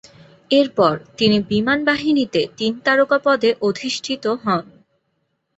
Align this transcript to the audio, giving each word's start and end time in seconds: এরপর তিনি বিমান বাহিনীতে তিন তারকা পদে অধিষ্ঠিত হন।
এরপর 0.51 0.93
তিনি 1.17 1.37
বিমান 1.49 1.79
বাহিনীতে 1.85 2.41
তিন 2.57 2.73
তারকা 2.85 3.17
পদে 3.25 3.49
অধিষ্ঠিত 3.67 4.23
হন। 4.43 4.63